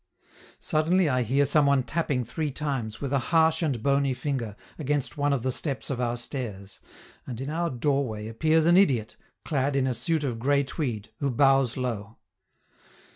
[0.57, 5.15] Suddenly I hear some one tapping three times, with a harsh and bony finger, against
[5.15, 6.79] one of the steps of our stairs,
[7.27, 11.29] and in our doorway appears an idiot, clad in a suit of gray tweed, who
[11.29, 12.17] bows low.